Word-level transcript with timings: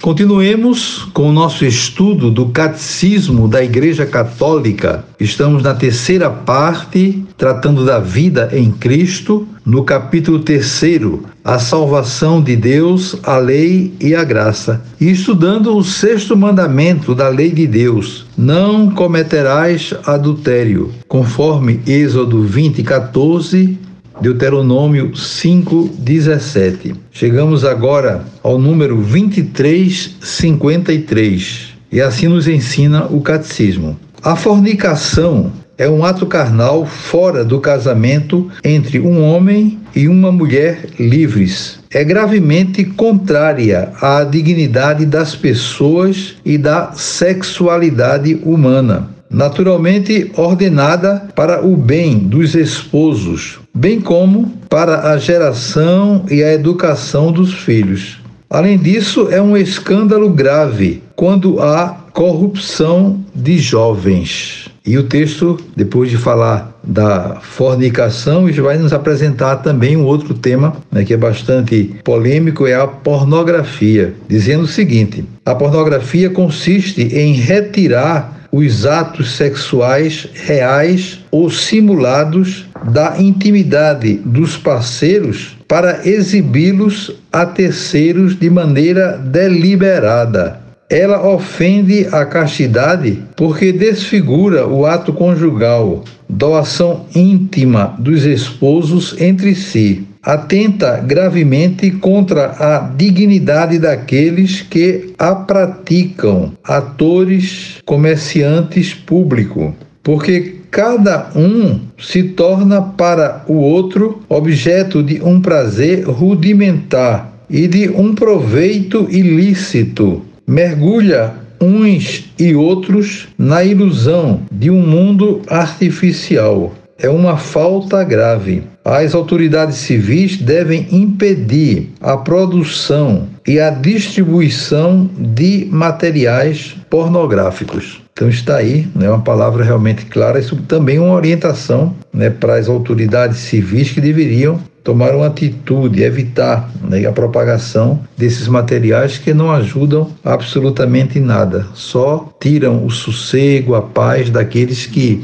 Continuemos 0.00 1.08
com 1.12 1.28
o 1.28 1.32
nosso 1.32 1.64
estudo 1.64 2.30
do 2.30 2.46
Catecismo 2.46 3.48
da 3.48 3.64
Igreja 3.64 4.06
Católica. 4.06 5.04
Estamos 5.18 5.60
na 5.64 5.74
terceira 5.74 6.30
parte, 6.30 7.24
tratando 7.36 7.84
da 7.84 7.98
vida 7.98 8.48
em 8.52 8.70
Cristo, 8.70 9.46
no 9.66 9.82
capítulo 9.82 10.38
terceiro, 10.38 11.24
a 11.44 11.58
salvação 11.58 12.40
de 12.40 12.54
Deus, 12.54 13.16
a 13.24 13.38
lei 13.38 13.92
e 14.00 14.14
a 14.14 14.22
graça. 14.22 14.80
E 15.00 15.10
estudando 15.10 15.76
o 15.76 15.82
sexto 15.82 16.36
mandamento 16.36 17.12
da 17.12 17.28
lei 17.28 17.50
de 17.50 17.66
Deus: 17.66 18.24
não 18.36 18.90
cometerás 18.90 19.92
adultério, 20.06 20.92
conforme 21.08 21.80
Êxodo 21.84 22.40
20, 22.42 22.84
14 22.84 23.87
Deuteronômio 24.20 25.12
5:17. 25.14 26.94
Chegamos 27.10 27.64
agora 27.64 28.24
ao 28.42 28.58
número 28.58 28.96
2353 28.96 31.74
e 31.90 32.00
assim 32.00 32.28
nos 32.28 32.46
ensina 32.48 33.06
o 33.06 33.20
catecismo. 33.20 33.96
A 34.22 34.34
fornicação 34.34 35.52
é 35.78 35.88
um 35.88 36.04
ato 36.04 36.26
carnal 36.26 36.84
fora 36.84 37.44
do 37.44 37.60
casamento 37.60 38.50
entre 38.64 38.98
um 38.98 39.22
homem 39.22 39.78
e 39.94 40.08
uma 40.08 40.32
mulher 40.32 40.86
livres. 40.98 41.78
É 41.90 42.02
gravemente 42.02 42.84
contrária 42.84 43.92
à 44.02 44.24
dignidade 44.24 45.06
das 45.06 45.36
pessoas 45.36 46.34
e 46.44 46.58
da 46.58 46.92
sexualidade 46.92 48.34
humana 48.44 49.16
naturalmente 49.30 50.30
ordenada 50.36 51.28
para 51.34 51.64
o 51.64 51.76
bem 51.76 52.18
dos 52.18 52.54
esposos, 52.54 53.58
bem 53.74 54.00
como 54.00 54.52
para 54.68 55.10
a 55.10 55.18
geração 55.18 56.24
e 56.30 56.42
a 56.42 56.52
educação 56.52 57.32
dos 57.32 57.54
filhos. 57.54 58.18
Além 58.50 58.78
disso, 58.78 59.28
é 59.30 59.42
um 59.42 59.56
escândalo 59.56 60.30
grave 60.30 61.02
quando 61.14 61.60
há 61.60 61.88
corrupção 62.12 63.20
de 63.34 63.58
jovens. 63.58 64.68
E 64.86 64.96
o 64.96 65.02
texto, 65.02 65.60
depois 65.76 66.10
de 66.10 66.16
falar 66.16 66.80
da 66.82 67.40
fornicação, 67.42 68.50
vai 68.62 68.78
nos 68.78 68.92
apresentar 68.94 69.56
também 69.56 69.98
um 69.98 70.04
outro 70.04 70.32
tema 70.32 70.76
né, 70.90 71.04
que 71.04 71.12
é 71.12 71.16
bastante 71.16 71.94
polêmico, 72.02 72.66
é 72.66 72.74
a 72.74 72.86
pornografia, 72.86 74.14
dizendo 74.26 74.62
o 74.62 74.66
seguinte: 74.66 75.24
a 75.44 75.54
pornografia 75.54 76.30
consiste 76.30 77.02
em 77.02 77.34
retirar 77.34 78.37
os 78.50 78.86
atos 78.86 79.36
sexuais 79.36 80.28
reais 80.34 81.20
ou 81.30 81.50
simulados 81.50 82.66
da 82.92 83.20
intimidade 83.20 84.14
dos 84.24 84.56
parceiros 84.56 85.56
para 85.66 86.08
exibi-los 86.08 87.12
a 87.32 87.44
terceiros 87.44 88.38
de 88.38 88.48
maneira 88.48 89.18
deliberada. 89.18 90.60
Ela 90.88 91.28
ofende 91.28 92.06
a 92.10 92.24
castidade 92.24 93.22
porque 93.36 93.72
desfigura 93.72 94.66
o 94.66 94.86
ato 94.86 95.12
conjugal, 95.12 96.02
doação 96.26 97.04
íntima 97.14 97.94
dos 97.98 98.24
esposos 98.24 99.14
entre 99.20 99.54
si 99.54 100.08
atenta 100.28 100.98
gravemente 100.98 101.90
contra 101.90 102.52
a 102.58 102.80
dignidade 102.80 103.78
daqueles 103.78 104.60
que 104.60 105.14
a 105.18 105.34
praticam, 105.34 106.52
atores, 106.62 107.76
comerciantes, 107.86 108.92
público, 108.92 109.74
porque 110.02 110.56
cada 110.70 111.30
um 111.34 111.80
se 111.98 112.24
torna 112.24 112.82
para 112.82 113.42
o 113.48 113.54
outro 113.54 114.20
objeto 114.28 115.02
de 115.02 115.18
um 115.22 115.40
prazer 115.40 116.04
rudimentar 116.04 117.32
e 117.48 117.66
de 117.66 117.88
um 117.88 118.14
proveito 118.14 119.08
ilícito. 119.10 120.20
Mergulha 120.46 121.32
uns 121.58 122.30
e 122.38 122.54
outros 122.54 123.28
na 123.38 123.64
ilusão 123.64 124.42
de 124.52 124.70
um 124.70 124.86
mundo 124.86 125.40
artificial. 125.48 126.74
É 126.98 127.08
uma 127.08 127.38
falta 127.38 128.04
grave 128.04 128.62
as 128.96 129.14
autoridades 129.14 129.76
civis 129.76 130.38
devem 130.38 130.86
impedir 130.90 131.90
a 132.00 132.16
produção 132.16 133.28
e 133.46 133.60
a 133.60 133.68
distribuição 133.68 135.10
de 135.18 135.68
materiais 135.70 136.74
pornográficos. 136.88 138.02
Então 138.12 138.28
está 138.28 138.56
aí, 138.56 138.88
né, 138.94 139.08
uma 139.08 139.20
palavra 139.20 139.62
realmente 139.62 140.06
clara, 140.06 140.40
isso 140.40 140.56
também 140.66 140.96
é 140.96 141.00
uma 141.00 141.14
orientação 141.14 141.94
né, 142.12 142.30
para 142.30 142.56
as 142.56 142.68
autoridades 142.68 143.38
civis 143.38 143.92
que 143.92 144.00
deveriam 144.00 144.58
tomar 144.82 145.14
uma 145.14 145.26
atitude, 145.26 146.02
evitar 146.02 146.70
né, 146.82 147.06
a 147.06 147.12
propagação 147.12 148.00
desses 148.16 148.48
materiais 148.48 149.18
que 149.18 149.34
não 149.34 149.52
ajudam 149.52 150.10
absolutamente 150.24 151.20
nada, 151.20 151.66
só 151.74 152.32
tiram 152.40 152.86
o 152.86 152.90
sossego, 152.90 153.74
a 153.74 153.82
paz 153.82 154.30
daqueles 154.30 154.86
que 154.86 155.22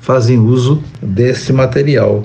fazem 0.00 0.38
uso 0.38 0.82
desse 1.00 1.52
material 1.52 2.24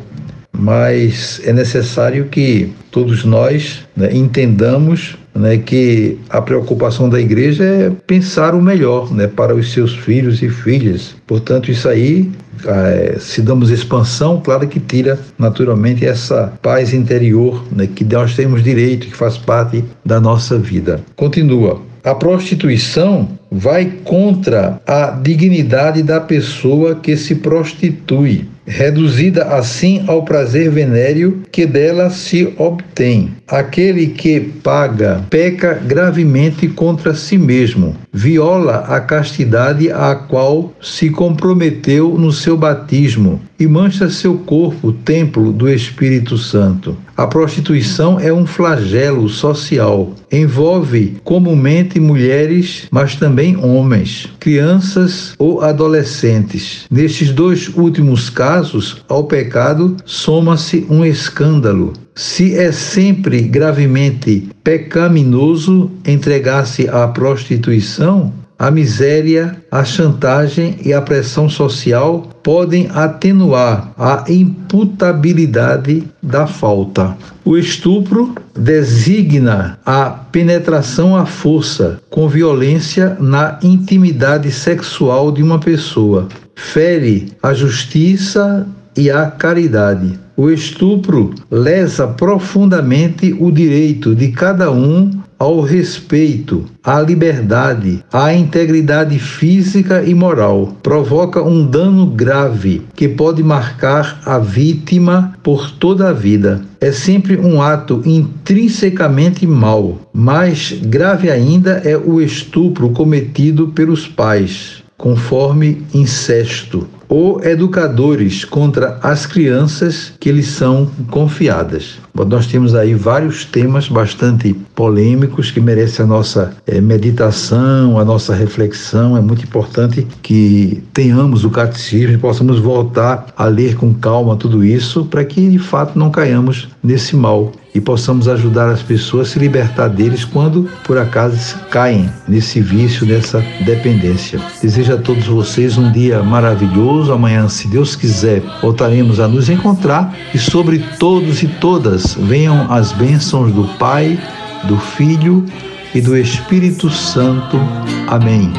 mas 0.60 1.42
é 1.46 1.54
necessário 1.54 2.26
que 2.26 2.70
todos 2.92 3.24
nós 3.24 3.86
né, 3.96 4.10
entendamos 4.14 5.18
né, 5.34 5.58
que 5.58 6.18
a 6.30 6.42
preocupação 6.42 7.08
da 7.08 7.20
igreja 7.20 7.64
é 7.64 7.92
pensar 8.06 8.54
o 8.54 8.62
melhor 8.62 9.14
né, 9.14 9.28
para 9.28 9.56
os 9.56 9.72
seus 9.72 9.96
filhos 9.96 10.42
e 10.42 10.50
filhas. 10.50 11.16
Portanto, 11.26 11.72
isso 11.72 11.88
aí, 11.88 12.30
é, 12.66 13.16
se 13.20 13.42
damos 13.42 13.70
expansão, 13.70 14.42
claro 14.44 14.68
que 14.68 14.80
tira 14.80 15.18
naturalmente 15.38 16.06
essa 16.06 16.52
paz 16.62 16.94
interior 16.94 17.64
né, 17.72 17.88
que 17.88 18.04
nós 18.04 18.36
temos 18.36 18.62
direito, 18.62 19.08
que 19.08 19.16
faz 19.16 19.38
parte 19.38 19.84
da 20.06 20.20
nossa 20.20 20.58
vida. 20.58 21.00
Continua. 21.16 21.82
A 22.04 22.16
prostituição 22.16 23.28
vai 23.52 23.86
contra 24.04 24.82
a 24.88 25.12
dignidade 25.12 26.02
da 26.02 26.20
pessoa 26.20 26.96
que 26.96 27.16
se 27.18 27.36
prostitui 27.36 28.48
reduzida 28.70 29.46
assim 29.46 30.04
ao 30.08 30.24
prazer 30.24 30.70
venéreo 30.70 31.42
que 31.52 31.66
dela 31.66 32.12
se 32.12 32.54
obtém. 32.56 33.32
Aquele 33.48 34.08
que 34.08 34.40
paga 34.40 35.26
peca 35.28 35.74
gravemente 35.74 36.68
contra 36.68 37.16
si 37.16 37.36
mesmo, 37.36 37.96
viola 38.14 38.86
a 38.88 39.00
castidade 39.00 39.92
à 39.92 40.14
qual 40.14 40.72
se 40.80 41.10
comprometeu 41.10 42.16
no 42.18 42.32
seu 42.32 42.56
batismo 42.56 43.42
e 43.60 43.66
mancha 43.66 44.08
seu 44.08 44.36
corpo, 44.38 44.92
templo 44.94 45.52
do 45.52 45.68
Espírito 45.68 46.38
Santo. 46.38 46.96
A 47.20 47.28
prostituição 47.28 48.18
é 48.18 48.32
um 48.32 48.46
flagelo 48.46 49.28
social. 49.28 50.14
Envolve 50.32 51.18
comumente 51.22 52.00
mulheres, 52.00 52.88
mas 52.90 53.18
também 53.18 53.58
homens, 53.58 54.30
crianças 54.40 55.34
ou 55.38 55.62
adolescentes. 55.62 56.86
Nestes 56.90 57.34
dois 57.34 57.68
últimos 57.76 58.30
casos, 58.30 59.04
ao 59.10 59.26
pecado 59.26 59.98
soma-se 60.06 60.88
um 60.90 61.04
escândalo. 61.04 61.92
Se 62.16 62.58
é 62.58 62.72
sempre 62.72 63.42
gravemente 63.42 64.48
pecaminoso 64.64 65.92
entregar-se 66.06 66.88
à 66.88 67.06
prostituição, 67.06 68.32
a 68.60 68.70
miséria, 68.70 69.56
a 69.72 69.86
chantagem 69.86 70.76
e 70.84 70.92
a 70.92 71.02
pressão 71.02 71.48
social 71.48 72.28
podem 72.44 72.90
atenuar 72.94 73.94
a 73.98 74.26
imputabilidade 74.28 76.04
da 76.22 76.46
falta. 76.46 77.16
O 77.46 77.58
estupro 77.58 78.36
designa 78.54 79.80
a 79.86 80.10
penetração 80.10 81.16
à 81.16 81.26
força 81.26 82.02
com 82.10 82.28
violência 82.28 83.16
na 83.18 83.58
intimidade 83.64 84.52
sexual 84.52 85.32
de 85.32 85.42
uma 85.42 85.60
pessoa. 85.60 86.28
Fere 86.54 87.32
a 87.42 87.54
justiça 87.54 88.68
e 88.98 89.10
a 89.10 89.28
caridade. 89.28 90.20
O 90.36 90.50
estupro 90.50 91.34
lesa 91.50 92.08
profundamente 92.08 93.34
o 93.40 93.52
direito 93.52 94.14
de 94.14 94.30
cada 94.30 94.70
um 94.72 95.10
ao 95.40 95.62
respeito, 95.62 96.66
à 96.84 97.00
liberdade, 97.00 98.04
à 98.12 98.34
integridade 98.34 99.18
física 99.18 100.04
e 100.04 100.14
moral. 100.14 100.78
Provoca 100.84 101.42
um 101.42 101.66
dano 101.66 102.06
grave 102.08 102.82
que 102.94 103.08
pode 103.08 103.42
marcar 103.42 104.20
a 104.26 104.38
vítima 104.38 105.34
por 105.42 105.72
toda 105.72 106.10
a 106.10 106.14
vida. 106.14 106.62
É 106.82 106.92
sempre 106.92 107.38
um 107.38 107.62
ato 107.62 108.02
intrinsecamente 108.06 109.48
mau. 109.48 110.10
Mais 110.14 110.74
grave 110.74 111.32
ainda 111.32 111.82
é 111.86 111.98
o 111.98 112.22
estupro 112.22 112.90
cometido 112.90 113.70
pelos 113.70 114.08
pais 114.08 114.79
conforme 115.00 115.82
incesto, 115.94 116.86
ou 117.08 117.44
educadores 117.44 118.46
contra 118.46 119.00
as 119.02 119.26
crianças 119.26 120.14
que 120.20 120.32
lhes 120.32 120.48
são 120.48 120.92
confiadas. 121.10 121.98
Nós 122.14 122.46
temos 122.46 122.76
aí 122.76 122.94
vários 122.94 123.46
temas 123.46 123.88
bastante 123.88 124.54
polêmicos 124.76 125.50
que 125.50 125.62
merecem 125.62 126.04
a 126.04 126.08
nossa 126.08 126.54
é, 126.68 126.82
meditação, 126.82 127.98
a 127.98 128.04
nossa 128.04 128.36
reflexão. 128.36 129.18
É 129.18 129.22
muito 129.22 129.44
importante 129.44 130.06
que 130.22 130.84
tenhamos 130.94 131.46
o 131.46 131.50
catecismo 131.50 132.14
e 132.14 132.18
possamos 132.18 132.60
voltar 132.60 133.28
a 133.36 133.46
ler 133.46 133.76
com 133.76 133.94
calma 133.94 134.36
tudo 134.36 134.64
isso 134.64 135.06
para 135.06 135.24
que 135.24 135.50
de 135.50 135.60
fato 135.60 135.98
não 135.98 136.12
caiamos 136.12 136.68
nesse 136.84 137.16
mal 137.16 137.52
e 137.74 137.80
possamos 137.80 138.28
ajudar 138.28 138.70
as 138.70 138.82
pessoas 138.82 139.30
a 139.30 139.32
se 139.32 139.40
libertar 139.40 139.88
deles 139.88 140.26
quando, 140.26 140.70
por 140.84 140.98
acaso, 140.98 141.58
caem 141.70 142.12
nesse 142.28 142.60
vício, 142.62 143.06
nessa 143.06 143.44
dependência. 143.62 144.40
Desejo 144.62 144.94
a 144.94 144.98
todos 144.98 145.26
vocês 145.28 145.78
um 145.78 145.92
dia 145.92 146.24
maravilhoso. 146.24 147.12
Amanhã, 147.12 147.48
se 147.48 147.68
Deus 147.68 147.96
quiser, 147.96 148.42
voltaremos 148.62 149.20
a 149.20 149.28
nos 149.28 149.50
encontrar 149.50 150.16
e 150.34 150.38
sobre 150.38 150.80
todos 150.98 151.44
e 151.44 151.48
todas 151.48 152.16
venham 152.16 152.72
as 152.72 152.92
bênçãos 152.92 153.52
do 153.52 153.66
Pai, 153.78 154.20
do 154.66 154.78
Filho 154.78 155.46
e 155.94 156.02
do 156.02 156.18
Espírito 156.18 156.90
Santo. 156.90 157.60
Amém. 158.08 158.52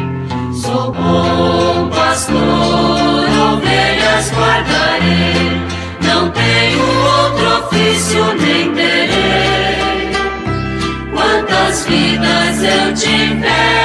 Sou 0.52 0.92
bom 0.92 1.88
pastor, 1.88 2.34
ovelhas 2.34 4.32
guardarei, 4.32 5.62
não 6.02 6.30
tenho 6.30 6.80
outro 6.82 7.66
ofício 7.66 8.24
nem 8.34 8.69
eu 12.62 12.94
tiver. 12.94 13.79